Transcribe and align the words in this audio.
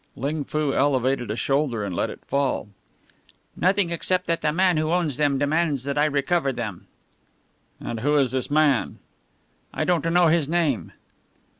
Ling 0.15 0.45
Foo 0.45 0.73
elevated 0.73 1.29
a 1.29 1.35
shoulder 1.35 1.83
and 1.83 1.95
let 1.95 2.09
it 2.09 2.25
fall. 2.25 2.69
"Nothing, 3.55 3.91
except 3.91 4.25
that 4.25 4.41
the 4.41 4.51
man 4.51 4.77
who 4.77 4.89
owns 4.91 5.17
them 5.17 5.37
demands 5.37 5.83
that 5.83 5.95
I 5.95 6.05
recover 6.05 6.51
them." 6.51 6.87
"And 7.79 7.99
who 7.99 8.15
is 8.15 8.31
this 8.31 8.49
man?" 8.49 8.97
"I 9.71 9.83
don't 9.83 10.03
know 10.11 10.25
his 10.29 10.49
name." 10.49 10.91